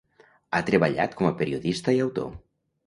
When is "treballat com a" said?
0.69-1.35